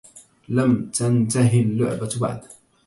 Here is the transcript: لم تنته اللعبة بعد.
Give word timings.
لم 0.49 0.85
تنته 0.93 1.61
اللعبة 1.61 2.17
بعد. 2.21 2.43